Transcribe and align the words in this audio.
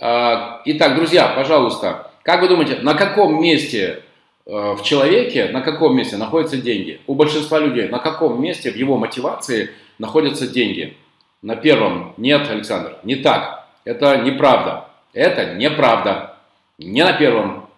А, 0.00 0.62
итак, 0.64 0.94
друзья, 0.94 1.28
пожалуйста, 1.34 2.12
как 2.22 2.40
вы 2.40 2.48
думаете, 2.48 2.78
на 2.82 2.94
каком 2.94 3.42
месте 3.42 4.04
э, 4.46 4.74
в 4.78 4.82
человеке, 4.84 5.48
на 5.48 5.60
каком 5.60 5.96
месте 5.96 6.16
находятся 6.16 6.56
деньги? 6.56 7.00
У 7.08 7.14
большинства 7.14 7.58
людей, 7.58 7.88
на 7.88 7.98
каком 7.98 8.40
месте 8.40 8.70
в 8.70 8.76
его 8.76 8.96
мотивации 8.96 9.70
находятся 9.98 10.46
деньги? 10.46 10.96
На 11.42 11.56
первом. 11.56 12.14
Нет, 12.16 12.48
Александр, 12.48 12.96
не 13.02 13.16
так. 13.16 13.66
Это 13.84 14.18
неправда. 14.18 14.88
Это 15.14 15.54
неправда. 15.54 16.36
Не 16.78 17.02
на 17.02 17.12
первом. 17.12 17.68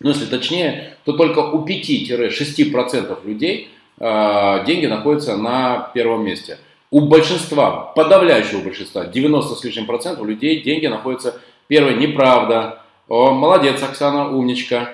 Но 0.00 0.10
если 0.10 0.26
точнее, 0.26 0.96
то 1.04 1.14
только 1.14 1.38
у 1.38 1.64
5-6% 1.66 3.26
людей 3.26 3.70
э, 3.98 4.64
деньги 4.66 4.86
находятся 4.86 5.38
на 5.38 5.90
первом 5.94 6.26
месте. 6.26 6.58
У 6.90 7.00
большинства, 7.00 7.92
подавляющего 7.96 8.60
большинства, 8.60 9.06
90 9.06 9.54
с 9.54 9.64
лишним 9.64 9.86
процентов 9.86 10.26
людей 10.26 10.60
деньги 10.60 10.86
находятся 10.86 11.40
первой. 11.72 11.94
Неправда. 11.94 12.82
О, 13.08 13.30
молодец, 13.30 13.82
Оксана, 13.82 14.28
умничка. 14.28 14.90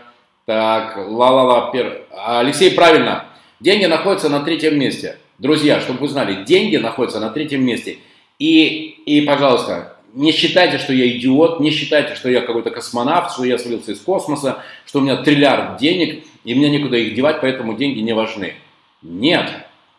Так, 0.47 0.97
ла-ла-ла. 0.97 1.73
Пер... 1.73 2.03
Алексей, 2.17 2.71
правильно. 2.71 3.25
Деньги 3.59 3.87
находятся 3.87 4.29
на 4.29 4.45
третьем 4.45 4.79
месте. 4.79 5.19
Друзья, 5.39 5.81
чтобы 5.81 5.99
вы 5.99 6.09
знали, 6.09 6.45
деньги 6.45 6.77
находятся 6.77 7.19
на 7.19 7.31
третьем 7.31 7.65
месте. 7.65 7.99
И, 8.39 8.95
и, 9.07 9.23
пожалуйста, 9.23 9.97
не 10.15 10.31
считайте, 10.31 10.79
что 10.79 10.93
я 10.93 11.09
идиот, 11.09 11.59
не 11.59 11.73
считайте, 11.73 12.15
что 12.15 12.31
я 12.31 12.43
какой-то 12.43 12.71
космонавт, 12.71 13.33
что 13.33 13.43
я 13.43 13.59
свалился 13.59 13.91
из 13.91 13.99
космоса, 13.99 14.63
что 14.87 15.01
у 15.01 15.03
меня 15.03 15.17
триллиард 15.17 15.79
денег, 15.79 16.23
и 16.45 16.55
мне 16.55 16.71
некуда 16.71 16.97
их 16.97 17.15
девать, 17.15 17.41
поэтому 17.41 17.77
деньги 17.77 17.99
не 17.99 18.13
важны. 18.13 18.55
Нет, 19.03 19.51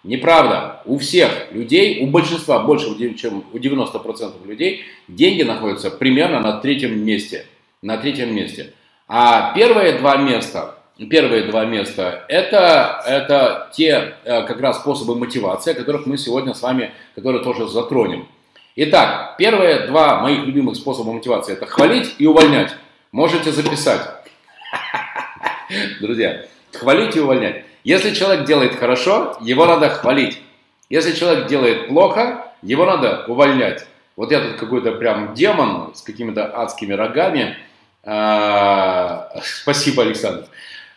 неправда. 0.03 0.81
У 0.85 0.98
всех 0.98 1.52
людей, 1.52 2.03
у 2.03 2.07
большинства, 2.07 2.59
больше, 2.59 2.95
чем 3.16 3.44
у 3.52 3.57
90% 3.57 4.48
людей, 4.48 4.84
деньги 5.07 5.44
находятся 5.44 5.91
примерно 5.91 6.40
на 6.40 6.59
третьем 6.59 7.03
месте. 7.03 7.45
На 7.81 7.98
третьем 7.98 8.35
месте. 8.35 8.73
А 9.07 9.54
первые 9.55 9.93
два 9.93 10.17
места, 10.17 10.76
первые 11.10 11.43
два 11.43 11.65
места, 11.65 12.26
это, 12.27 13.01
это 13.05 13.70
те 13.73 14.15
э, 14.23 14.43
как 14.43 14.60
раз 14.60 14.79
способы 14.79 15.15
мотивации, 15.15 15.71
о 15.71 15.76
которых 15.76 16.05
мы 16.05 16.18
сегодня 16.18 16.54
с 16.54 16.62
вами, 16.62 16.91
которые 17.16 17.43
тоже 17.43 17.68
затронем. 17.68 18.27
Итак, 18.76 19.35
первые 19.38 19.88
два 19.88 20.21
моих 20.21 20.45
любимых 20.45 20.76
способа 20.76 21.12
мотивации– 21.12 21.54
это 21.55 21.66
хвалить 21.66 22.16
и 22.18 22.27
увольнять. 22.27 22.76
Можете 23.12 23.51
записать. 23.51 24.01
Друзья, 26.01 26.45
хвалить 26.73 27.16
и 27.16 27.20
увольнять. 27.20 27.66
Если 27.84 28.13
человек 28.13 28.46
делает 28.46 28.76
хорошо, 28.76 29.38
его 29.41 29.66
надо 29.66 29.90
хвалить. 29.90 30.41
Если 30.90 31.13
человек 31.13 31.48
делает 31.48 31.88
плохо, 31.88 32.46
его 32.62 32.85
надо 32.85 33.26
увольнять. 33.27 33.85
Вот 34.16 34.32
я 34.32 34.41
тут 34.41 34.55
какой-то 34.58 34.91
прям 34.94 35.34
демон 35.34 35.94
с 35.96 36.02
какими-то 36.02 36.46
адскими 36.46 36.94
рогами. 36.94 37.57
А, 38.04 39.32
спасибо, 39.44 40.04
Александр. 40.04 40.46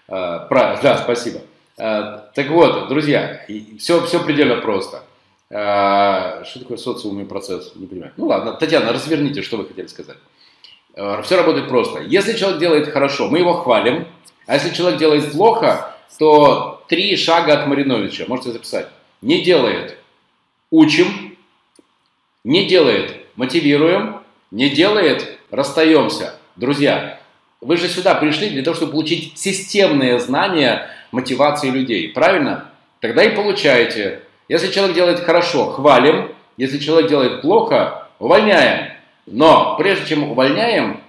А, 0.09 0.49
да, 0.83 0.99
спасибо. 0.99 1.41
А, 1.79 2.31
так 2.35 2.49
вот, 2.49 2.89
друзья, 2.89 3.45
все, 3.79 4.05
все 4.07 4.19
предельно 4.25 4.57
просто. 4.57 5.03
Что 5.49 6.59
такое 6.59 6.79
социумный 6.79 7.27
процесс? 7.27 7.73
Не 7.77 7.87
понимаю. 7.87 8.13
Ну 8.17 8.27
ладно, 8.27 8.55
Татьяна, 8.55 8.93
разверните, 8.93 9.43
что 9.43 9.59
вы 9.59 9.67
хотели 9.67 9.87
сказать. 9.87 10.17
Все 10.95 11.37
работает 11.37 11.69
просто. 11.69 12.01
Если 12.01 12.33
человек 12.37 12.59
делает 12.59 12.91
хорошо, 12.91 13.29
мы 13.29 13.39
его 13.39 13.53
хвалим. 13.55 14.09
А 14.47 14.55
если 14.55 14.71
человек 14.71 14.99
делает 14.99 15.31
плохо, 15.33 15.92
то 16.19 16.85
три 16.89 17.17
шага 17.17 17.55
от 17.55 17.67
Мариновича. 17.67 18.25
Можете 18.29 18.53
записать. 18.53 18.89
Не 19.21 19.43
делает. 19.43 19.97
Учим. 20.71 21.37
Не 22.45 22.67
делает. 22.67 23.17
Мотивируем. 23.37 24.21
Не 24.51 24.71
делает. 24.71 25.39
Расстаемся. 25.51 26.35
Друзья, 26.57 27.21
вы 27.61 27.77
же 27.77 27.89
сюда 27.89 28.15
пришли 28.15 28.51
для 28.51 28.63
того, 28.63 28.75
чтобы 28.75 28.93
получить 28.93 29.39
системные 29.39 30.19
знания 30.19 30.91
мотивации 31.13 31.71
людей. 31.71 32.09
Правильно? 32.09 32.71
Тогда 33.01 33.23
и 33.25 33.35
получаете. 33.35 34.23
Если 34.49 34.71
человек 34.71 34.95
делает 34.95 35.21
хорошо, 35.21 35.71
хвалим. 35.73 36.33
Если 36.57 36.79
человек 36.79 37.09
делает 37.09 37.41
плохо, 37.43 38.09
увольняем. 38.19 38.93
Но 39.27 39.77
прежде 39.77 40.07
чем 40.07 40.31
увольняем, 40.31 41.01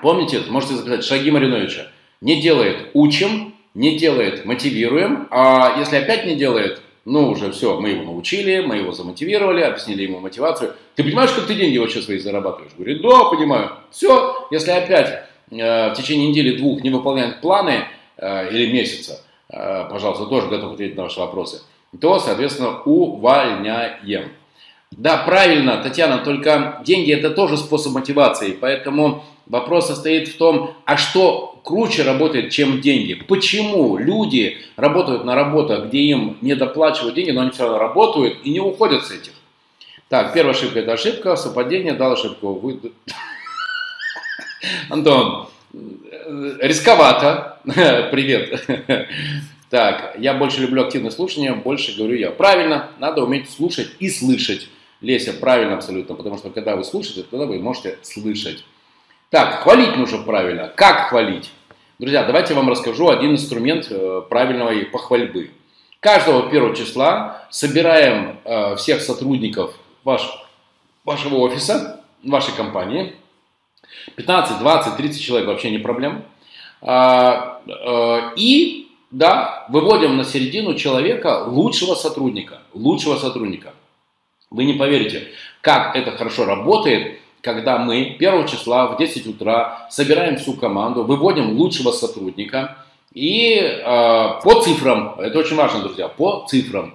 помните, 0.00 0.42
можете 0.48 0.74
записать 0.74 1.04
шаги 1.04 1.30
Мариновича. 1.30 1.88
Не 2.20 2.40
делает, 2.40 2.90
учим, 2.94 3.51
не 3.74 3.98
делает, 3.98 4.44
мотивируем. 4.44 5.28
А 5.30 5.76
если 5.78 5.96
опять 5.96 6.26
не 6.26 6.34
делает, 6.36 6.80
ну 7.04 7.30
уже 7.30 7.50
все, 7.52 7.78
мы 7.80 7.90
его 7.90 8.04
научили, 8.04 8.60
мы 8.60 8.76
его 8.76 8.92
замотивировали, 8.92 9.62
объяснили 9.62 10.02
ему 10.02 10.20
мотивацию. 10.20 10.74
Ты 10.94 11.04
понимаешь, 11.04 11.32
как 11.32 11.46
ты 11.46 11.54
деньги 11.54 11.78
вообще 11.78 12.02
свои 12.02 12.18
зарабатываешь? 12.18 12.72
Говорит, 12.76 13.02
да, 13.02 13.24
понимаю. 13.24 13.72
Все, 13.90 14.46
если 14.50 14.70
опять 14.70 15.24
э, 15.50 15.90
в 15.90 15.94
течение 15.94 16.28
недели 16.28 16.56
двух 16.56 16.82
не 16.82 16.90
выполняет 16.90 17.40
планы 17.40 17.86
э, 18.16 18.50
или 18.52 18.72
месяца, 18.72 19.20
э, 19.48 19.86
пожалуйста, 19.90 20.26
тоже 20.26 20.48
готов 20.48 20.74
ответить 20.74 20.96
на 20.96 21.04
ваши 21.04 21.20
вопросы 21.20 21.62
то, 22.00 22.18
соответственно, 22.18 22.80
увольняем. 22.84 24.30
Да, 24.96 25.18
правильно, 25.18 25.78
Татьяна, 25.82 26.18
только 26.18 26.80
деньги 26.84 27.12
это 27.12 27.30
тоже 27.30 27.56
способ 27.56 27.92
мотивации, 27.92 28.52
поэтому 28.52 29.24
вопрос 29.46 29.86
состоит 29.86 30.28
в 30.28 30.36
том, 30.36 30.74
а 30.84 30.96
что 30.96 31.60
круче 31.64 32.02
работает, 32.02 32.50
чем 32.50 32.80
деньги? 32.80 33.14
Почему 33.14 33.96
люди 33.96 34.58
работают 34.76 35.24
на 35.24 35.34
работах, 35.34 35.86
где 35.86 35.98
им 35.98 36.36
не 36.42 36.54
доплачивают 36.54 37.14
деньги, 37.14 37.30
но 37.30 37.40
они 37.40 37.50
все 37.50 37.62
равно 37.64 37.78
работают 37.78 38.38
и 38.44 38.50
не 38.50 38.60
уходят 38.60 39.04
с 39.04 39.10
этих? 39.10 39.32
Так, 40.08 40.34
первая 40.34 40.54
ошибка 40.54 40.80
это 40.80 40.92
ошибка, 40.92 41.36
совпадение 41.36 41.94
дал 41.94 42.12
ошибку. 42.12 42.52
Вы... 42.52 42.78
Антон, 44.90 45.48
рисковато. 46.60 47.58
Привет. 47.64 48.62
Так, 49.70 50.16
я 50.18 50.34
больше 50.34 50.60
люблю 50.60 50.84
активное 50.84 51.10
слушание, 51.10 51.54
больше 51.54 51.96
говорю 51.96 52.16
я. 52.16 52.30
Правильно, 52.30 52.90
надо 52.98 53.24
уметь 53.24 53.48
слушать 53.48 53.88
и 54.00 54.10
слышать. 54.10 54.68
Леся, 55.02 55.32
правильно 55.32 55.74
абсолютно, 55.74 56.14
потому 56.14 56.38
что 56.38 56.50
когда 56.50 56.76
вы 56.76 56.84
слушаете, 56.84 57.24
тогда 57.28 57.46
вы 57.46 57.58
можете 57.58 57.98
слышать. 58.02 58.64
Так, 59.30 59.62
хвалить 59.62 59.96
нужно 59.96 60.18
правильно. 60.18 60.68
Как 60.68 61.08
хвалить? 61.08 61.50
Друзья, 61.98 62.22
давайте 62.22 62.54
я 62.54 62.60
вам 62.60 62.70
расскажу 62.70 63.08
один 63.08 63.32
инструмент 63.32 63.88
э, 63.90 64.22
правильной 64.30 64.84
похвальбы. 64.86 65.50
Каждого 65.98 66.48
первого 66.50 66.74
числа 66.74 67.46
собираем 67.50 68.38
э, 68.44 68.76
всех 68.76 69.02
сотрудников 69.02 69.74
ваш, 70.04 70.22
вашего 71.04 71.36
офиса, 71.36 72.04
вашей 72.22 72.54
компании. 72.54 73.14
15, 74.16 74.60
20, 74.60 74.96
30 74.96 75.20
человек 75.20 75.48
вообще 75.48 75.70
не 75.70 75.78
проблем. 75.78 76.24
А, 76.80 77.60
э, 77.66 78.34
и 78.36 78.88
да, 79.10 79.66
выводим 79.68 80.16
на 80.16 80.24
середину 80.24 80.74
человека 80.74 81.44
лучшего 81.46 81.94
сотрудника, 81.94 82.62
лучшего 82.72 83.16
сотрудника. 83.16 83.74
Вы 84.52 84.64
не 84.64 84.74
поверите, 84.74 85.28
как 85.60 85.96
это 85.96 86.12
хорошо 86.12 86.44
работает, 86.44 87.18
когда 87.40 87.78
мы 87.78 88.16
1 88.18 88.46
числа 88.46 88.86
в 88.86 88.98
10 88.98 89.26
утра 89.26 89.88
собираем 89.90 90.36
всю 90.36 90.54
команду, 90.54 91.04
выводим 91.04 91.56
лучшего 91.56 91.90
сотрудника. 91.90 92.76
И 93.14 93.56
э, 93.56 93.82
по 93.82 94.62
цифрам, 94.62 95.16
это 95.18 95.38
очень 95.38 95.56
важно, 95.56 95.80
друзья, 95.80 96.08
по 96.08 96.46
цифрам, 96.48 96.94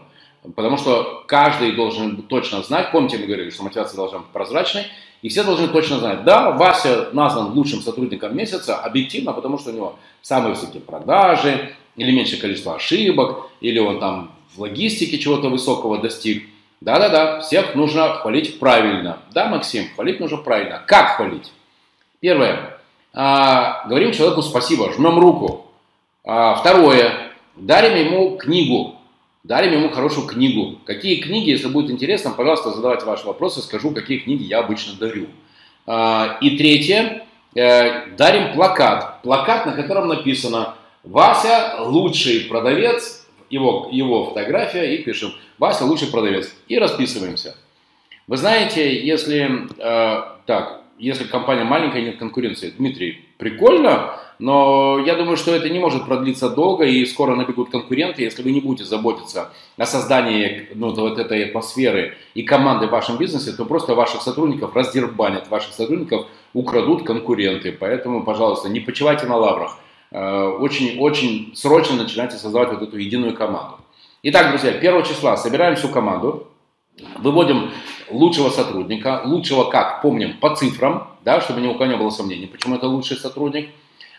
потому 0.56 0.78
что 0.78 1.23
каждый 1.28 1.73
должен 1.73 2.23
точно 2.23 2.63
знать, 2.63 2.91
помните, 2.91 3.17
мы 3.17 3.28
говорили, 3.28 3.51
что 3.51 3.63
мотивация 3.63 3.97
должна 3.97 4.19
быть 4.19 4.28
прозрачной, 4.29 4.85
и 5.22 5.29
все 5.29 5.44
должны 5.44 5.67
точно 5.67 6.00
знать, 6.00 6.23
да, 6.23 6.51
Вася 6.51 7.09
назван 7.13 7.53
лучшим 7.53 7.81
сотрудником 7.81 8.35
месяца 8.35 8.78
объективно, 8.78 9.34
потому 9.34 9.59
что 9.59 9.69
у 9.69 9.73
него 9.73 9.96
самые 10.22 10.56
высокие 10.56 10.81
продажи, 10.81 11.75
или 11.97 12.12
меньшее 12.12 12.40
количество 12.40 12.75
ошибок, 12.75 13.50
или 13.62 13.79
он 13.79 14.00
там 14.00 14.31
в 14.56 14.62
логистике 14.62 15.19
чего-то 15.19 15.50
высокого 15.50 16.00
достиг. 16.00 16.44
Да-да-да, 16.81 17.39
всех 17.41 17.75
нужно 17.75 18.13
хвалить 18.15 18.59
правильно. 18.59 19.19
Да, 19.31 19.47
Максим, 19.47 19.88
хвалить 19.95 20.19
нужно 20.19 20.38
правильно. 20.38 20.83
Как 20.85 21.15
хвалить? 21.15 21.51
Первое. 22.19 22.78
А, 23.13 23.85
говорим 23.87 24.11
человеку 24.11 24.41
спасибо, 24.41 24.91
жмем 24.93 25.19
руку. 25.19 25.67
А, 26.23 26.55
второе. 26.55 27.31
Дарим 27.55 27.96
ему 27.96 28.37
книгу. 28.37 28.96
Дарим 29.43 29.73
ему 29.73 29.90
хорошую 29.90 30.28
книгу. 30.28 30.78
Какие 30.85 31.22
книги, 31.22 31.49
если 31.49 31.67
будет 31.67 31.90
интересно, 31.90 32.31
пожалуйста, 32.31 32.72
задавайте 32.72 33.05
ваши 33.05 33.25
вопросы, 33.25 33.61
скажу, 33.61 33.91
какие 33.91 34.19
книги 34.19 34.43
я 34.43 34.59
обычно 34.59 34.93
дарю. 34.99 35.28
А, 35.87 36.37
и 36.41 36.57
третье. 36.57 37.23
Э, 37.55 38.11
дарим 38.17 38.53
плакат. 38.53 39.22
Плакат, 39.23 39.66
на 39.66 39.72
котором 39.72 40.09
написано 40.09 40.75
Вася 41.03 41.78
лучший 41.79 42.41
продавец, 42.41 43.16
его, 43.49 43.90
его 43.91 44.26
фотография, 44.26 44.96
и 44.96 45.03
пишем 45.03 45.34
Вася 45.58 45.85
лучший 45.85 46.09
продавец. 46.09 46.53
И 46.67 46.78
расписываемся. 46.78 47.55
Вы 48.28 48.38
знаете, 48.38 49.05
если... 49.05 49.67
Э, 49.78 50.38
так, 50.46 50.82
если 50.97 51.26
компания 51.26 51.64
маленькая, 51.64 52.02
нет 52.02 52.17
конкуренции. 52.17 52.73
Дмитрий, 52.76 53.26
прикольно, 53.38 54.20
но 54.40 54.99
я 55.05 55.16
думаю, 55.16 55.38
что 55.38 55.53
это 55.55 55.70
не 55.70 55.79
может 55.79 56.05
продлиться 56.05 56.49
долго, 56.49 56.85
и 56.85 57.05
скоро 57.05 57.35
набегут 57.35 57.70
конкуренты, 57.70 58.23
если 58.23 58.44
вы 58.44 58.52
не 58.52 58.61
будете 58.61 58.84
заботиться 58.84 59.52
о 59.78 59.85
создании 59.85 60.70
ну, 60.76 60.93
вот 60.93 61.17
этой 61.20 61.46
атмосферы 61.46 62.17
и 62.34 62.43
команды 62.43 62.88
в 62.88 62.91
вашем 62.91 63.17
бизнесе, 63.17 63.52
то 63.52 63.66
просто 63.66 63.96
ваших 63.96 64.22
сотрудников 64.22 64.76
раздербанят, 64.76 65.50
ваших 65.50 65.73
сотрудников 65.73 66.28
украдут 66.53 67.03
конкуренты. 67.03 67.72
Поэтому, 67.72 68.23
пожалуйста, 68.23 68.70
не 68.70 68.79
почивайте 68.79 69.26
на 69.26 69.38
лаврах. 69.38 69.78
Очень-очень 70.11 71.49
э, 71.51 71.55
срочно 71.55 71.95
начинайте 71.95 72.37
создавать 72.37 72.69
вот 72.69 72.81
эту 72.81 72.97
единую 72.97 73.35
команду. 73.35 73.79
Итак, 74.23 74.49
друзья, 74.49 74.71
1 74.71 75.03
числа 75.03 75.37
собираем 75.37 75.75
всю 75.75 75.89
команду, 75.89 76.47
выводим 77.17 77.71
лучшего 78.09 78.49
сотрудника, 78.49 79.21
лучшего 79.25 79.65
как, 79.65 80.01
помним, 80.01 80.37
по 80.37 80.55
цифрам, 80.55 81.17
да, 81.23 81.41
чтобы 81.41 81.61
ни 81.61 81.67
у 81.67 81.73
кого 81.73 81.85
не 81.85 81.97
было 81.97 82.09
сомнений, 82.09 82.47
почему 82.47 82.75
это 82.75 82.87
лучший 82.87 83.17
сотрудник. 83.17 83.69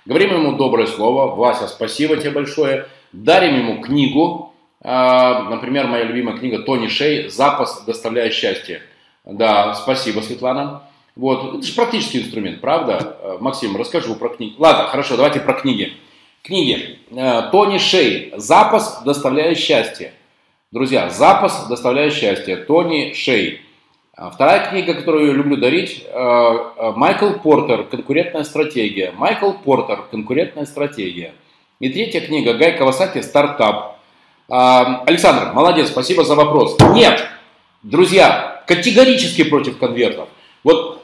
Говорим 0.04 0.34
ему 0.34 0.56
доброе 0.56 0.86
слово, 0.86 1.34
Вася, 1.34 1.68
спасибо 1.68 2.16
тебе 2.16 2.30
большое. 2.30 2.86
Дарим 3.12 3.56
ему 3.56 3.82
книгу, 3.82 4.54
а, 4.80 5.42
например, 5.50 5.86
моя 5.86 6.04
любимая 6.04 6.36
книга 6.36 6.60
Тони 6.60 6.88
Шей 6.88 7.28
«Запас 7.28 7.84
доставляет 7.84 8.32
счастье». 8.32 8.82
Да, 9.24 9.74
спасибо, 9.74 10.20
Светлана. 10.20 10.87
Вот, 11.18 11.56
это 11.56 11.66
же 11.66 11.74
практический 11.74 12.20
инструмент, 12.20 12.60
правда? 12.60 13.18
А, 13.20 13.38
Максим, 13.40 13.76
расскажу 13.76 14.14
про 14.14 14.28
книги. 14.28 14.54
Ладно, 14.56 14.86
хорошо, 14.86 15.16
давайте 15.16 15.40
про 15.40 15.54
книги. 15.54 15.94
Книги. 16.42 17.00
А, 17.10 17.50
Тони 17.50 17.78
Шей 17.78 18.32
«Запас 18.36 19.02
доставляет 19.02 19.58
счастье». 19.58 20.12
Друзья, 20.70 21.10
«Запас 21.10 21.66
доставляет 21.66 22.14
счастье». 22.14 22.56
Тони 22.56 23.14
Шей. 23.14 23.62
А 24.14 24.30
вторая 24.30 24.70
книга, 24.70 24.94
которую 24.94 25.26
я 25.26 25.32
люблю 25.32 25.56
дарить, 25.56 26.04
э, 26.04 26.08
э, 26.12 26.92
Майкл 26.96 27.32
Портер 27.34 27.84
«Конкурентная 27.84 28.44
стратегия». 28.44 29.12
Майкл 29.16 29.52
Портер 29.52 30.02
«Конкурентная 30.10 30.66
стратегия». 30.66 31.34
И 31.80 31.88
третья 31.88 32.20
книга 32.20 32.54
Гай 32.54 32.76
Кавасаки 32.76 33.22
«Стартап». 33.22 33.98
Александр, 34.48 35.52
молодец, 35.52 35.88
спасибо 35.88 36.24
за 36.24 36.34
вопрос. 36.34 36.76
Нет, 36.94 37.28
друзья, 37.82 38.64
категорически 38.66 39.44
против 39.44 39.78
конвертов. 39.78 40.28
Вот, 40.64 40.97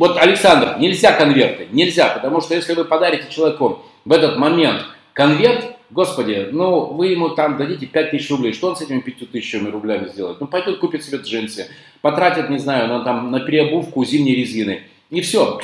вот 0.00 0.16
Александр, 0.16 0.76
нельзя 0.78 1.12
конверты, 1.12 1.68
нельзя, 1.72 2.08
потому 2.08 2.40
что 2.40 2.54
если 2.54 2.72
вы 2.72 2.86
подарите 2.86 3.26
человеку 3.28 3.84
в 4.06 4.12
этот 4.12 4.38
момент 4.38 4.82
конверт, 5.12 5.76
Господи, 5.90 6.48
ну 6.52 6.86
вы 6.86 7.08
ему 7.08 7.28
там 7.28 7.58
дадите 7.58 7.84
5 7.84 8.10
тысяч 8.10 8.30
рублей, 8.30 8.54
что 8.54 8.68
он 8.68 8.76
с 8.76 8.80
этими 8.80 9.00
5 9.00 9.30
тысячами 9.30 9.68
рублями 9.68 10.08
сделает? 10.08 10.40
Ну 10.40 10.46
пойдет 10.46 10.78
купит 10.78 11.04
себе 11.04 11.18
джинсы, 11.18 11.68
потратит, 12.00 12.48
не 12.48 12.56
знаю, 12.56 12.88
на, 12.88 13.04
там, 13.04 13.30
на 13.30 13.40
переобувку 13.40 14.02
зимней 14.06 14.34
резины, 14.34 14.84
и 15.10 15.20
все. 15.20 15.60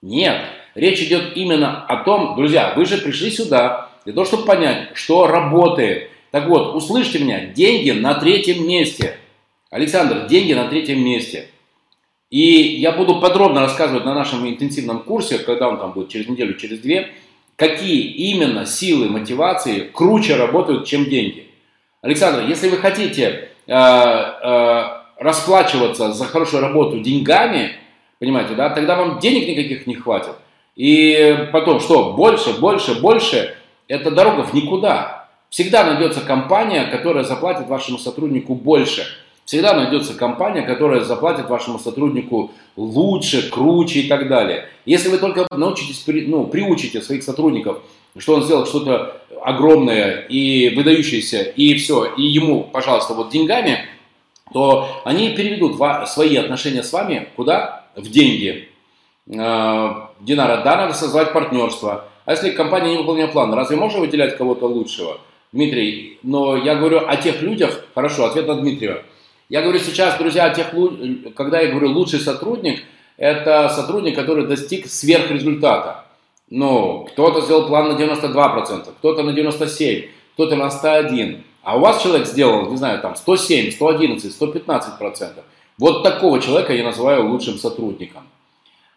Нет, 0.00 0.42
речь 0.76 1.00
идет 1.00 1.36
именно 1.36 1.84
о 1.86 2.04
том, 2.04 2.36
друзья, 2.36 2.72
вы 2.76 2.84
же 2.84 2.98
пришли 2.98 3.32
сюда 3.32 3.90
для 4.04 4.14
того, 4.14 4.24
чтобы 4.24 4.44
понять, 4.44 4.90
что 4.94 5.26
работает. 5.26 6.10
Так 6.30 6.46
вот, 6.46 6.76
услышьте 6.76 7.18
меня, 7.18 7.46
деньги 7.46 7.90
на 7.90 8.14
третьем 8.14 8.64
месте. 8.64 9.16
Александр, 9.70 10.28
деньги 10.28 10.52
на 10.52 10.68
третьем 10.68 11.04
месте. 11.04 11.48
И 12.30 12.40
я 12.40 12.92
буду 12.92 13.20
подробно 13.20 13.60
рассказывать 13.60 14.04
на 14.04 14.14
нашем 14.14 14.48
интенсивном 14.48 15.00
курсе, 15.00 15.38
когда 15.38 15.68
он 15.68 15.78
там 15.78 15.92
будет 15.92 16.08
через 16.08 16.28
неделю, 16.28 16.54
через 16.54 16.80
две, 16.80 17.12
какие 17.54 18.02
именно 18.02 18.66
силы 18.66 19.08
мотивации 19.08 19.80
круче 19.92 20.36
работают, 20.36 20.86
чем 20.86 21.04
деньги. 21.04 21.46
Александр, 22.02 22.46
если 22.46 22.68
вы 22.68 22.78
хотите 22.78 23.48
э, 23.66 23.72
э, 23.72 24.84
расплачиваться 25.18 26.12
за 26.12 26.24
хорошую 26.24 26.62
работу 26.62 27.00
деньгами, 27.00 27.72
понимаете, 28.18 28.54
да, 28.54 28.70
тогда 28.70 28.96
вам 28.96 29.18
денег 29.20 29.48
никаких 29.48 29.86
не 29.86 29.94
хватит. 29.94 30.34
И 30.74 31.48
потом, 31.52 31.80
что, 31.80 32.12
больше, 32.12 32.60
больше, 32.60 33.00
больше, 33.00 33.56
это 33.88 34.10
дорога 34.10 34.42
в 34.42 34.52
никуда. 34.52 35.28
Всегда 35.48 35.84
найдется 35.84 36.20
компания, 36.20 36.84
которая 36.84 37.24
заплатит 37.24 37.68
вашему 37.68 37.98
сотруднику 37.98 38.54
больше. 38.54 39.06
Всегда 39.46 39.74
найдется 39.74 40.12
компания, 40.14 40.62
которая 40.62 41.04
заплатит 41.04 41.48
вашему 41.48 41.78
сотруднику 41.78 42.50
лучше, 42.76 43.48
круче 43.48 44.00
и 44.00 44.08
так 44.08 44.28
далее. 44.28 44.68
Если 44.84 45.08
вы 45.08 45.18
только 45.18 45.46
научитесь, 45.52 46.02
ну, 46.26 46.48
приучите 46.48 47.00
своих 47.00 47.22
сотрудников, 47.22 47.78
что 48.18 48.34
он 48.34 48.42
сделал 48.42 48.66
что-то 48.66 49.22
огромное 49.40 50.26
и 50.28 50.74
выдающееся, 50.74 51.42
и 51.42 51.74
все, 51.74 52.06
и 52.16 52.22
ему, 52.22 52.64
пожалуйста, 52.64 53.14
вот 53.14 53.30
деньгами, 53.30 53.86
то 54.52 54.88
они 55.04 55.30
переведут 55.30 55.76
свои 56.08 56.34
отношения 56.36 56.82
с 56.82 56.92
вами 56.92 57.28
куда? 57.36 57.86
В 57.94 58.10
деньги. 58.10 58.68
А, 59.38 60.10
Динара, 60.20 60.62
да, 60.64 60.76
надо 60.76 60.92
создавать 60.92 61.32
партнерство. 61.32 62.08
А 62.24 62.32
если 62.32 62.50
компания 62.50 62.90
не 62.90 62.98
выполняет 62.98 63.32
план, 63.32 63.54
разве 63.54 63.76
можно 63.76 64.00
выделять 64.00 64.36
кого-то 64.36 64.66
лучшего? 64.66 65.18
Дмитрий, 65.52 66.18
но 66.24 66.56
я 66.56 66.74
говорю 66.74 67.06
о 67.06 67.16
тех 67.16 67.42
людях, 67.42 67.84
хорошо, 67.94 68.24
ответ 68.24 68.48
на 68.48 68.56
Дмитрия. 68.56 69.04
Я 69.48 69.62
говорю 69.62 69.78
сейчас, 69.78 70.18
друзья, 70.18 70.46
о 70.46 70.54
тех, 70.54 70.72
когда 71.36 71.60
я 71.60 71.70
говорю 71.70 71.92
лучший 71.92 72.18
сотрудник, 72.18 72.82
это 73.16 73.68
сотрудник, 73.68 74.16
который 74.16 74.46
достиг 74.46 74.86
сверхрезультата. 74.86 76.04
Ну, 76.50 77.06
кто-то 77.12 77.42
сделал 77.42 77.66
план 77.66 77.88
на 77.88 77.96
92%, 77.96 78.88
кто-то 78.98 79.22
на 79.22 79.30
97%, 79.30 80.08
кто-то 80.34 80.56
на 80.56 80.68
101%. 80.68 81.40
А 81.62 81.76
у 81.76 81.80
вас 81.80 82.02
человек 82.02 82.26
сделал, 82.26 82.70
не 82.70 82.76
знаю, 82.76 83.00
там 83.00 83.16
107, 83.16 83.72
111, 83.72 84.40
115%. 84.40 85.32
Вот 85.78 86.02
такого 86.02 86.40
человека 86.40 86.72
я 86.72 86.84
называю 86.84 87.28
лучшим 87.28 87.58
сотрудником. 87.58 88.22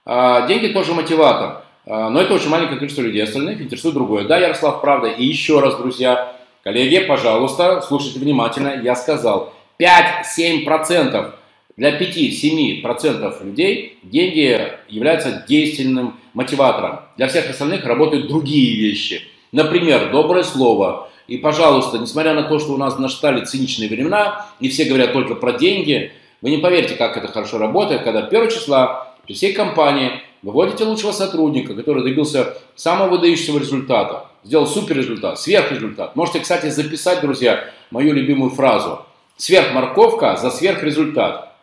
А, 0.06 0.48
деньги 0.48 0.68
тоже 0.68 0.94
мотиватор. 0.94 1.64
А, 1.86 2.10
но 2.10 2.22
это 2.22 2.34
очень 2.34 2.50
маленькое 2.50 2.78
количество 2.78 3.02
людей. 3.02 3.24
Остальных 3.24 3.62
интересует 3.62 3.96
другое. 3.96 4.26
Да, 4.26 4.38
Ярослав, 4.38 4.82
правда. 4.82 5.08
И 5.08 5.26
еще 5.26 5.60
раз, 5.60 5.78
друзья, 5.78 6.36
коллеги, 6.64 7.06
пожалуйста, 7.08 7.82
слушайте 7.82 8.20
внимательно. 8.20 8.80
Я 8.84 8.96
сказал, 8.96 9.52
5-7%. 9.80 11.34
Для 11.78 11.98
5-7% 11.98 13.46
людей 13.46 13.98
деньги 14.04 14.74
являются 14.90 15.46
действенным 15.48 16.20
мотиватором. 16.34 17.00
Для 17.16 17.28
всех 17.30 17.50
остальных 17.50 17.86
работают 17.86 18.28
другие 18.28 18.76
вещи. 18.76 19.22
Например, 19.54 20.12
доброе 20.12 20.44
слово. 20.44 21.10
И, 21.28 21.38
пожалуйста, 21.38 21.98
несмотря 21.98 22.34
на 22.34 22.44
то, 22.44 22.60
что 22.60 22.74
у 22.74 22.78
нас 22.78 23.00
настали 23.00 23.46
циничные 23.46 23.88
времена, 23.88 24.48
и 24.60 24.68
все 24.68 24.86
говорят 24.86 25.14
только 25.14 25.36
про 25.36 25.54
деньги, 25.54 26.12
вы 26.42 26.50
не 26.50 26.58
поверите, 26.58 26.96
как 26.96 27.16
это 27.16 27.28
хорошо 27.28 27.58
работает, 27.58 28.04
когда 28.04 28.26
1 28.26 28.50
числа 28.50 29.16
при 29.26 29.34
всей 29.34 29.54
компании 29.54 30.12
выводите 30.42 30.84
лучшего 30.84 31.12
сотрудника, 31.14 31.76
который 31.76 32.04
добился 32.04 32.58
самого 32.76 33.10
выдающегося 33.10 33.60
результата, 33.60 34.26
сделал 34.44 34.68
супер 34.68 34.98
результат, 34.98 35.40
сверхрезультат. 35.40 36.16
Можете, 36.16 36.40
кстати, 36.40 36.70
записать, 36.70 37.22
друзья, 37.22 37.70
мою 37.90 38.12
любимую 38.12 38.50
фразу– 38.52 39.06
Сверхморковка 39.40 40.36
за 40.36 40.52
сверхрезультат. 40.52 41.56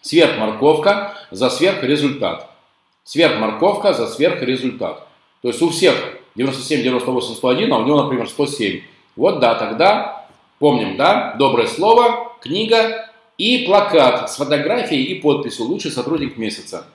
Сверхморковка 0.00 1.14
за 1.30 1.50
сверхрезультат. 1.50 2.48
Сверхморковка 3.04 3.92
за 3.92 4.06
сверхрезультат. 4.06 5.06
То 5.42 5.48
есть 5.48 5.60
у 5.60 5.68
всех 5.68 5.94
97, 6.36 6.82
98, 6.82 7.34
101, 7.34 7.72
а 7.74 7.78
у 7.78 7.84
него, 7.84 8.02
например, 8.02 8.26
107. 8.26 8.80
Вот 9.16 9.38
да, 9.38 9.54
тогда 9.54 10.26
помним, 10.58 10.96
да, 10.96 11.34
доброе 11.38 11.66
слово, 11.66 12.32
книга 12.40 13.10
и 13.36 13.66
плакат 13.66 14.30
с 14.30 14.36
фотографией 14.36 15.02
и 15.02 15.20
подписью 15.20 15.66
«Лучший 15.66 15.90
сотрудник 15.90 16.38
месяца». 16.38 16.86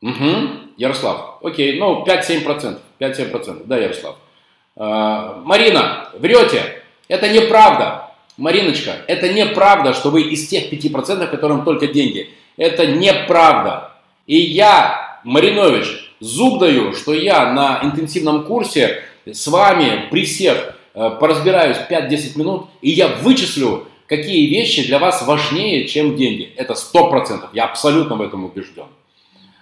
Угу, 0.00 0.48
Ярослав. 0.78 1.40
Окей, 1.42 1.78
ну 1.78 2.06
5-7%. 2.06 2.78
5-7%. 2.98 3.64
Да, 3.66 3.76
Ярослав. 3.76 4.16
А, 4.76 5.42
Марина, 5.44 6.08
врете. 6.14 6.82
Это 7.08 7.28
неправда. 7.28 8.03
Мариночка, 8.36 8.96
это 9.06 9.32
неправда, 9.32 9.92
что 9.92 10.10
вы 10.10 10.22
из 10.22 10.48
тех 10.48 10.72
5%, 10.72 11.26
которым 11.28 11.64
только 11.64 11.86
деньги. 11.86 12.30
Это 12.56 12.86
неправда. 12.86 13.92
И 14.26 14.36
я, 14.36 15.20
Маринович, 15.24 16.12
зуб 16.20 16.58
даю, 16.58 16.94
что 16.94 17.12
я 17.14 17.52
на 17.52 17.80
интенсивном 17.82 18.44
курсе 18.44 19.02
с 19.24 19.46
вами 19.46 20.08
при 20.10 20.24
всех 20.24 20.74
э, 20.94 21.10
поразбираюсь 21.20 21.76
5-10 21.88 22.38
минут, 22.38 22.66
и 22.82 22.90
я 22.90 23.08
вычислю, 23.08 23.86
какие 24.06 24.48
вещи 24.48 24.86
для 24.86 24.98
вас 24.98 25.26
важнее, 25.26 25.86
чем 25.86 26.16
деньги. 26.16 26.52
Это 26.56 26.74
100%. 26.74 27.48
Я 27.52 27.64
абсолютно 27.64 28.16
в 28.16 28.22
этом 28.22 28.44
убежден. 28.44 28.86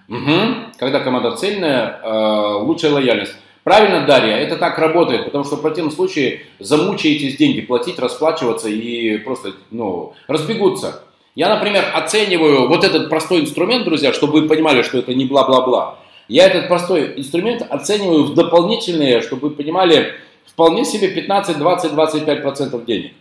Угу. 0.08 0.72
Когда 0.78 1.00
команда 1.00 1.36
цельная, 1.36 2.00
э, 2.02 2.54
лучшая 2.60 2.92
лояльность. 2.92 3.34
Правильно, 3.64 4.04
Дарья, 4.06 4.36
это 4.36 4.56
так 4.56 4.78
работает, 4.78 5.24
потому 5.26 5.44
что 5.44 5.56
в 5.56 5.62
противном 5.62 5.92
случае 5.92 6.42
замучаетесь 6.58 7.36
деньги 7.36 7.60
платить, 7.60 7.98
расплачиваться 7.98 8.68
и 8.68 9.18
просто, 9.18 9.52
ну, 9.70 10.14
разбегутся. 10.26 11.02
Я, 11.36 11.48
например, 11.48 11.84
оцениваю 11.94 12.68
вот 12.68 12.84
этот 12.84 13.08
простой 13.08 13.40
инструмент, 13.40 13.84
друзья, 13.84 14.12
чтобы 14.12 14.40
вы 14.40 14.48
понимали, 14.48 14.82
что 14.82 14.98
это 14.98 15.14
не 15.14 15.26
бла-бла-бла. 15.26 15.98
Я 16.28 16.46
этот 16.46 16.68
простой 16.68 17.14
инструмент 17.16 17.64
оцениваю 17.68 18.24
в 18.24 18.34
дополнительные, 18.34 19.22
чтобы 19.22 19.48
вы 19.48 19.54
понимали, 19.54 20.14
вполне 20.44 20.84
себе 20.84 21.08
15, 21.08 21.58
20, 21.58 21.92
25% 21.92 22.84
денег. 22.84 23.12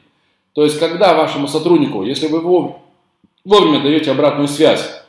То 0.53 0.63
есть, 0.63 0.79
когда 0.79 1.13
вашему 1.13 1.47
сотруднику, 1.47 2.03
если 2.03 2.27
вы 2.27 2.39
его 2.39 2.81
вовремя 3.45 3.81
даете 3.81 4.11
обратную 4.11 4.47
связь, 4.47 5.01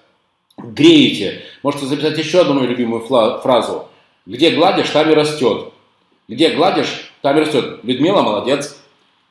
греете. 0.58 1.42
Можете 1.62 1.86
записать 1.86 2.18
еще 2.18 2.40
одну 2.40 2.54
мою 2.54 2.68
любимую 2.68 3.02
фразу. 3.02 3.88
Где 4.26 4.50
гладишь, 4.50 4.90
там 4.90 5.10
и 5.10 5.14
растет. 5.14 5.72
Где 6.28 6.50
гладишь, 6.50 7.10
там 7.22 7.36
и 7.36 7.40
растет. 7.40 7.80
Людмила, 7.82 8.22
молодец. 8.22 8.78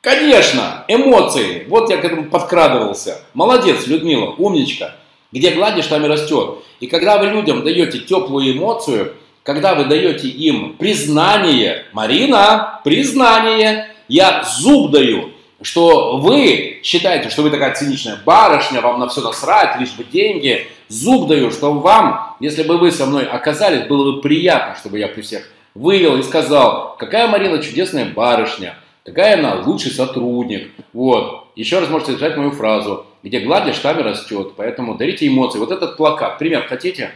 Конечно, 0.00 0.84
эмоции. 0.88 1.64
Вот 1.68 1.88
я 1.90 1.96
к 1.96 2.04
этому 2.04 2.24
подкрадывался. 2.24 3.22
Молодец, 3.34 3.86
Людмила, 3.86 4.34
умничка. 4.36 4.96
Где 5.30 5.52
гладишь, 5.52 5.86
там 5.86 6.04
и 6.04 6.08
растет. 6.08 6.58
И 6.80 6.86
когда 6.86 7.18
вы 7.18 7.26
людям 7.26 7.64
даете 7.64 8.00
теплую 8.00 8.52
эмоцию, 8.52 9.14
когда 9.42 9.74
вы 9.74 9.86
даете 9.86 10.28
им 10.28 10.76
признание, 10.76 11.86
Марина, 11.92 12.80
признание, 12.84 13.88
я 14.08 14.44
зуб 14.44 14.90
даю, 14.90 15.30
что 15.62 16.18
вы 16.18 16.80
считаете, 16.82 17.30
что 17.30 17.42
вы 17.42 17.50
такая 17.50 17.74
циничная 17.74 18.18
барышня, 18.24 18.80
вам 18.80 19.00
на 19.00 19.08
все 19.08 19.20
насрать, 19.20 19.78
лишь 19.80 19.92
бы 19.92 20.04
деньги. 20.04 20.66
Зуб 20.88 21.28
даю, 21.28 21.50
что 21.50 21.72
вам, 21.72 22.36
если 22.40 22.62
бы 22.62 22.78
вы 22.78 22.90
со 22.92 23.06
мной 23.06 23.24
оказались, 23.24 23.86
было 23.86 24.12
бы 24.12 24.20
приятно, 24.20 24.76
чтобы 24.76 24.98
я 24.98 25.08
при 25.08 25.22
всех 25.22 25.48
вывел 25.74 26.18
и 26.18 26.22
сказал, 26.22 26.96
какая 26.98 27.28
Марина 27.28 27.62
чудесная 27.62 28.04
барышня, 28.04 28.76
какая 29.04 29.38
она 29.38 29.62
лучший 29.64 29.90
сотрудник. 29.90 30.70
Вот. 30.92 31.46
Еще 31.56 31.78
раз 31.78 31.88
можете 31.88 32.12
сказать 32.12 32.36
мою 32.36 32.50
фразу, 32.50 33.06
где 33.22 33.40
гладишь, 33.40 33.78
там 33.78 33.98
и 34.00 34.02
растет. 34.02 34.52
Поэтому 34.56 34.96
дарите 34.96 35.26
эмоции. 35.26 35.58
Вот 35.58 35.70
этот 35.70 35.96
плакат, 35.96 36.38
пример 36.38 36.66
хотите? 36.68 37.12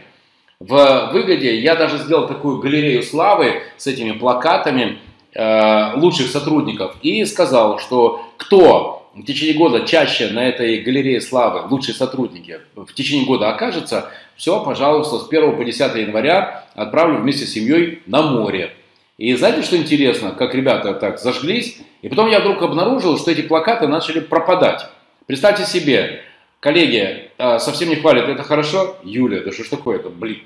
В 0.59 1.11
выгоде 1.13 1.59
я 1.59 1.75
даже 1.75 1.99
сделал 1.99 2.27
такую 2.27 2.57
галерею 2.57 3.03
славы 3.03 3.61
с 3.77 3.85
этими 3.85 4.11
плакатами 4.11 4.97
лучших 5.37 6.29
сотрудников 6.29 6.95
и 7.01 7.23
сказал, 7.25 7.79
что 7.79 8.25
кто 8.37 8.97
в 9.13 9.23
течение 9.23 9.55
года 9.55 9.85
чаще 9.85 10.29
на 10.29 10.47
этой 10.47 10.79
галерее 10.81 11.21
славы 11.21 11.67
лучшие 11.69 11.95
сотрудники 11.95 12.59
в 12.75 12.93
течение 12.93 13.25
года 13.25 13.49
окажется, 13.49 14.11
все, 14.35 14.63
пожалуйста, 14.63 15.17
с 15.17 15.27
1 15.27 15.57
по 15.57 15.65
10 15.65 15.95
января 15.95 16.65
отправлю 16.75 17.19
вместе 17.19 17.45
с 17.45 17.51
семьей 17.51 18.01
на 18.05 18.21
море. 18.21 18.73
И 19.17 19.33
знаете, 19.33 19.63
что 19.63 19.77
интересно, 19.77 20.31
как 20.31 20.53
ребята 20.53 20.93
так 20.93 21.19
зажглись, 21.19 21.79
и 22.03 22.09
потом 22.09 22.29
я 22.29 22.39
вдруг 22.39 22.61
обнаружил, 22.61 23.17
что 23.17 23.31
эти 23.31 23.41
плакаты 23.41 23.87
начали 23.87 24.19
пропадать. 24.19 24.85
Представьте 25.25 25.65
себе, 25.65 26.21
коллеги, 26.59 27.31
а, 27.39 27.57
совсем 27.57 27.89
не 27.89 27.95
хвалят, 27.95 28.29
это 28.29 28.43
хорошо? 28.43 28.97
Юля, 29.03 29.41
да 29.41 29.51
что 29.51 29.63
ж 29.63 29.69
такое-то, 29.69 30.09
блин. 30.09 30.41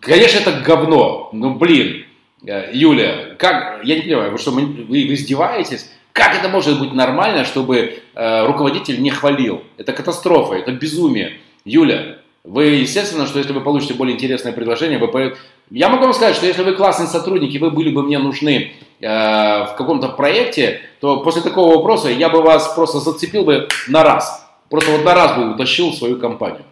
Конечно, 0.00 0.38
это 0.38 0.60
говно, 0.60 1.30
ну 1.32 1.54
блин. 1.54 2.06
Э, 2.46 2.70
Юля, 2.72 3.34
как, 3.38 3.84
я 3.84 3.96
не 3.96 4.02
понимаю, 4.02 4.32
вы 4.32 4.38
что, 4.38 4.50
вы, 4.50 4.64
вы 4.66 5.14
издеваетесь? 5.14 5.90
Как 6.12 6.36
это 6.36 6.48
может 6.48 6.78
быть 6.78 6.92
нормально, 6.92 7.44
чтобы 7.44 7.98
э, 8.14 8.46
руководитель 8.46 9.02
не 9.02 9.10
хвалил? 9.10 9.62
Это 9.76 9.92
катастрофа, 9.92 10.54
это 10.54 10.72
безумие. 10.72 11.38
Юля, 11.64 12.18
вы, 12.44 12.66
естественно, 12.66 13.26
что 13.26 13.38
если 13.38 13.52
вы 13.52 13.62
получите 13.62 13.94
более 13.94 14.14
интересное 14.14 14.52
предложение, 14.52 14.98
вы. 14.98 15.36
Я 15.70 15.88
могу 15.88 16.04
вам 16.04 16.12
сказать, 16.12 16.36
что 16.36 16.46
если 16.46 16.62
вы 16.62 16.74
классный 16.74 17.06
сотрудник 17.06 17.54
и 17.54 17.58
вы 17.58 17.70
были 17.70 17.90
бы 17.90 18.02
мне 18.02 18.18
нужны 18.18 18.72
э, 19.00 19.06
в 19.08 19.74
каком-то 19.76 20.08
проекте, 20.10 20.82
то 21.00 21.20
после 21.20 21.40
такого 21.40 21.76
вопроса 21.76 22.10
я 22.10 22.28
бы 22.28 22.42
вас 22.42 22.74
просто 22.74 22.98
зацепил 22.98 23.44
бы 23.44 23.66
на 23.88 24.04
раз. 24.04 24.46
Просто 24.68 24.90
вот 24.90 25.04
на 25.04 25.14
раз 25.14 25.36
бы 25.36 25.54
утащил 25.54 25.92
свою 25.92 26.18
компанию. 26.18 26.64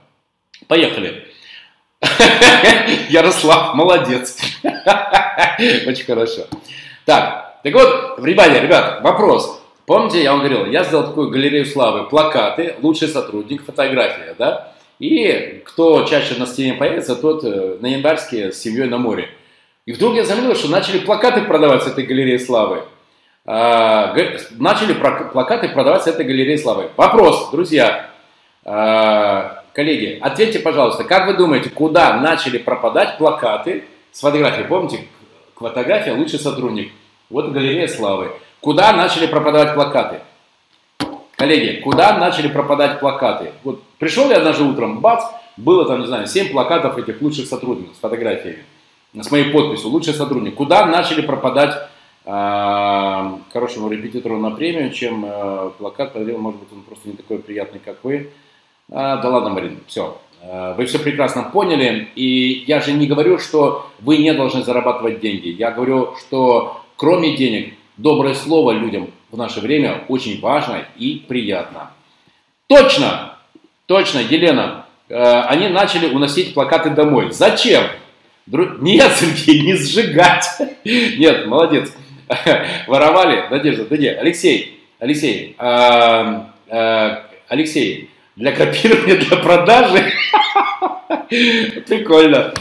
Поехали. 0.68 1.26
Ярослав, 3.08 3.74
молодец. 3.74 4.36
Очень 5.86 6.04
хорошо. 6.04 6.42
Так, 7.04 7.60
так 7.62 7.72
вот, 7.72 8.18
внимание, 8.18 8.60
ребят, 8.60 9.02
вопрос. 9.02 9.60
Помните, 9.86 10.22
я 10.22 10.32
вам 10.32 10.40
говорил, 10.40 10.66
я 10.66 10.84
сделал 10.84 11.06
такую 11.06 11.30
галерею 11.30 11.66
славы, 11.66 12.08
плакаты, 12.08 12.76
лучший 12.82 13.08
сотрудник, 13.08 13.64
фотография, 13.64 14.34
да? 14.38 14.72
И 14.98 15.62
кто 15.64 16.04
чаще 16.04 16.34
на 16.36 16.46
стене 16.46 16.74
появится, 16.74 17.16
тот 17.16 17.44
э, 17.44 17.78
на 17.80 17.86
январске 17.86 18.52
с 18.52 18.60
семьей 18.60 18.88
на 18.88 18.98
море. 18.98 19.28
И 19.84 19.92
вдруг 19.92 20.14
я 20.14 20.24
заметил, 20.24 20.54
что 20.54 20.68
начали 20.68 20.98
плакаты 20.98 21.42
продавать 21.42 21.82
с 21.82 21.88
этой 21.88 22.04
галереи 22.04 22.36
славы. 22.36 22.84
А, 23.44 24.14
начали 24.52 24.92
плакаты 24.92 25.68
продавать 25.70 26.04
с 26.04 26.06
этой 26.06 26.24
галереи 26.24 26.56
славы. 26.56 26.90
Вопрос, 26.96 27.50
друзья, 27.50 28.10
а, 28.64 29.61
коллеги, 29.72 30.18
ответьте, 30.20 30.58
пожалуйста, 30.58 31.04
как 31.04 31.26
вы 31.26 31.34
думаете, 31.34 31.70
куда 31.70 32.18
начали 32.20 32.58
пропадать 32.58 33.18
плакаты 33.18 33.84
с 34.10 34.20
фотографией? 34.20 34.66
Помните, 34.66 35.06
фотография 35.56 36.12
лучший 36.12 36.38
сотрудник. 36.38 36.92
Вот 37.30 37.50
галерея 37.50 37.88
славы. 37.88 38.32
Куда 38.60 38.92
начали 38.92 39.26
пропадать 39.26 39.74
плакаты? 39.74 40.20
Коллеги, 41.36 41.80
куда 41.80 42.18
начали 42.18 42.48
пропадать 42.48 43.00
плакаты? 43.00 43.52
Вот 43.64 43.82
пришел 43.98 44.30
я 44.30 44.36
однажды 44.36 44.64
утром, 44.64 45.00
бац, 45.00 45.24
было 45.56 45.84
там, 45.86 46.00
не 46.00 46.06
знаю, 46.06 46.26
7 46.26 46.50
плакатов 46.50 46.98
этих 46.98 47.20
лучших 47.20 47.46
сотрудников 47.46 47.96
с 47.96 47.98
фотографиями, 47.98 48.64
с 49.14 49.30
моей 49.30 49.50
подписью, 49.50 49.90
лучший 49.90 50.14
сотрудник. 50.14 50.54
Куда 50.54 50.86
начали 50.86 51.22
пропадать 51.22 51.74
э, 52.24 53.30
хорошему 53.52 53.88
репетитору 53.90 54.38
на 54.38 54.50
премию, 54.52 54.92
чем 54.92 55.24
э, 55.26 55.70
плакат 55.78 56.14
может 56.14 56.60
быть, 56.60 56.72
он 56.72 56.82
просто 56.82 57.08
не 57.08 57.16
такой 57.16 57.38
приятный, 57.38 57.80
как 57.84 57.96
вы. 58.02 58.30
А, 58.94 59.16
да 59.16 59.28
ладно, 59.30 59.50
Марин, 59.50 59.80
все. 59.86 60.20
А, 60.42 60.74
вы 60.74 60.84
все 60.84 60.98
прекрасно 60.98 61.44
поняли, 61.44 62.08
и 62.14 62.64
я 62.66 62.80
же 62.80 62.92
не 62.92 63.06
говорю, 63.06 63.38
что 63.38 63.90
вы 64.00 64.18
не 64.18 64.34
должны 64.34 64.62
зарабатывать 64.62 65.20
деньги. 65.20 65.48
Я 65.48 65.70
говорю, 65.70 66.14
что 66.18 66.82
кроме 66.96 67.36
денег, 67.36 67.74
доброе 67.96 68.34
слово 68.34 68.72
людям 68.72 69.08
в 69.30 69.38
наше 69.38 69.60
время 69.60 70.04
очень 70.08 70.40
важно 70.40 70.84
и 70.96 71.24
приятно. 71.26 71.90
Точно, 72.66 73.38
точно, 73.86 74.18
Елена, 74.18 74.84
э, 75.08 75.14
они 75.14 75.68
начали 75.68 76.12
уносить 76.12 76.52
плакаты 76.52 76.90
домой. 76.90 77.32
Зачем? 77.32 77.84
Нет, 78.46 79.10
Сергей, 79.12 79.60
не 79.62 79.74
сжигать. 79.74 80.46
Нет, 80.84 81.46
молодец. 81.46 81.94
Воровали, 82.86 83.46
Надежда, 83.50 83.84
да 83.84 83.96
нет, 83.96 84.18
Алексей, 84.18 84.80
Алексей, 84.98 85.54
Алексей, 87.48 88.10
для 88.36 88.52
копирования, 88.52 89.16
для 89.16 89.36
продажи. 89.36 90.12
Прикольно. 91.28 92.54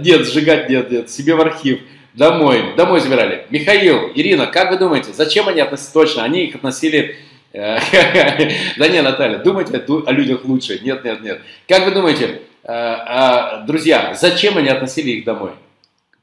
Нет, 0.00 0.26
сжигать 0.26 0.68
нет, 0.68 0.90
нет, 0.90 1.10
себе 1.10 1.34
в 1.34 1.40
архив. 1.40 1.80
Домой, 2.14 2.74
домой 2.76 3.00
забирали. 3.00 3.46
Михаил, 3.50 4.12
Ирина, 4.14 4.46
как 4.46 4.70
вы 4.70 4.78
думаете, 4.78 5.12
зачем 5.12 5.48
они 5.48 5.60
относили, 5.60 5.92
точно, 5.92 6.22
они 6.22 6.44
их 6.44 6.54
относили, 6.54 7.16
э, 7.52 7.78
да 8.76 8.88
не, 8.88 9.02
Наталья, 9.02 9.38
думайте 9.38 9.78
о 9.78 10.12
людях 10.12 10.44
лучше, 10.44 10.78
нет, 10.84 11.04
нет, 11.04 11.22
нет. 11.22 11.40
Как 11.66 11.84
вы 11.84 11.90
думаете, 11.90 12.42
э, 12.62 12.68
а, 12.68 13.64
друзья, 13.66 14.14
зачем 14.14 14.58
они 14.58 14.68
относили 14.68 15.10
их 15.10 15.24
домой? 15.24 15.50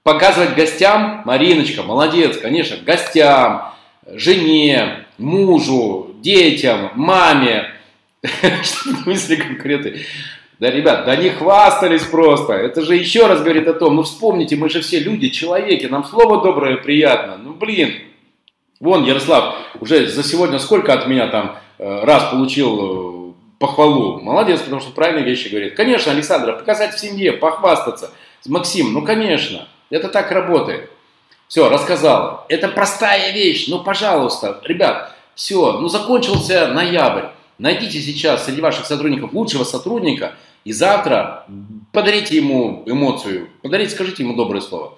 Показывать 0.04 0.56
гостям, 0.56 1.24
Мариночка, 1.26 1.84
молодец, 1.84 2.38
конечно, 2.38 2.78
гостям, 2.86 3.74
жене, 4.08 5.06
мужу, 5.18 6.16
детям, 6.22 6.92
маме, 6.96 7.70
что 8.64 8.90
в 8.90 9.04
смысле 9.04 9.38
конкретно? 9.38 9.92
Да, 10.60 10.70
ребят, 10.70 11.06
да 11.06 11.16
не 11.16 11.30
хвастались 11.30 12.04
просто. 12.04 12.54
Это 12.54 12.82
же 12.82 12.96
еще 12.96 13.26
раз 13.26 13.42
говорит 13.42 13.68
о 13.68 13.74
том, 13.74 13.96
ну 13.96 14.04
вспомните, 14.04 14.56
мы 14.56 14.70
же 14.70 14.82
все 14.82 15.00
люди, 15.00 15.30
человеки, 15.30 15.88
нам 15.88 16.04
слово 16.04 16.44
доброе 16.44 16.78
приятно. 16.78 17.38
Ну 17.38 17.54
блин. 17.54 17.94
Вон, 18.80 19.04
Ярослав, 19.04 19.56
уже 19.80 20.08
за 20.08 20.24
сегодня 20.24 20.60
сколько 20.60 20.94
от 20.94 21.08
меня 21.08 21.28
там 21.28 21.58
э, 21.78 22.04
раз 22.04 22.32
получил 22.32 23.30
э, 23.30 23.34
похвалу. 23.60 24.20
Молодец, 24.22 24.62
потому 24.62 24.82
что 24.82 24.92
правильные 24.92 25.26
вещи 25.26 25.48
говорит. 25.48 25.76
Конечно, 25.76 26.12
Александра, 26.12 26.54
показать 26.54 26.94
в 26.96 27.00
семье, 27.00 27.34
похвастаться. 27.34 28.12
Максим, 28.48 28.94
ну 28.94 29.04
конечно, 29.04 29.68
это 29.90 30.10
так 30.10 30.32
работает. 30.32 30.90
Все, 31.48 31.70
рассказал. 31.70 32.46
Это 32.50 32.68
простая 32.70 33.34
вещь, 33.34 33.68
ну 33.68 33.84
пожалуйста, 33.84 34.62
ребят, 34.64 35.16
все, 35.36 35.74
ну 35.74 35.88
закончился 35.88 36.68
ноябрь. 36.68 37.26
Найдите 37.62 38.02
сейчас 38.02 38.46
среди 38.46 38.60
ваших 38.60 38.88
сотрудников 38.88 39.34
лучшего 39.34 39.64
сотрудника, 39.64 40.34
и 40.66 40.72
завтра 40.74 41.46
подарите 41.92 42.36
ему 42.36 42.82
эмоцию, 42.88 43.50
подарите, 43.62 43.92
скажите 43.92 44.24
ему 44.24 44.36
доброе 44.36 44.62
слово. 44.62 44.98